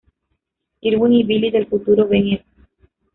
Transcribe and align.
Irwin 0.81 1.13
y 1.13 1.21
Billy 1.21 1.51
del 1.51 1.67
futuro 1.67 2.07
ven 2.07 2.27
eso. 2.29 2.43